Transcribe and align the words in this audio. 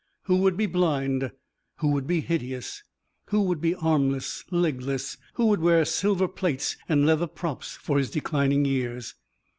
Who 0.23 0.37
would 0.37 0.57
be 0.57 0.65
blind? 0.65 1.31
Who 1.75 1.89
would 1.89 2.07
be 2.07 2.21
hideous? 2.21 2.83
Who 3.27 3.43
would 3.43 3.61
be 3.61 3.75
armless, 3.75 4.43
legless, 4.49 5.17
who 5.35 5.45
would 5.49 5.61
wear 5.61 5.85
silver 5.85 6.27
plates 6.27 6.75
and 6.89 7.05
leather 7.05 7.27
props 7.27 7.77
for 7.79 7.99
his 7.99 8.09
declining 8.09 8.65
years? 8.65 9.13